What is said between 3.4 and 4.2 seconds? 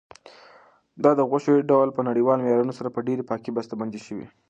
بسته بندي